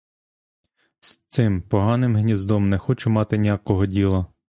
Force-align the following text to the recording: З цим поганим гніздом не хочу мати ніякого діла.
З 0.99 1.17
цим 1.19 1.61
поганим 1.61 2.15
гніздом 2.17 2.69
не 2.69 2.77
хочу 2.77 3.09
мати 3.09 3.37
ніякого 3.37 3.85
діла. 3.85 4.25